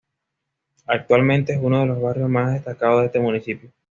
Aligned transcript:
Actualmente 0.87 1.53
es 1.53 1.59
uno 1.61 1.81
de 1.81 1.85
los 1.85 2.01
barrios 2.01 2.27
más 2.27 2.53
destacados 2.53 3.01
de 3.01 3.05
este 3.05 3.19
municipio. 3.19 3.69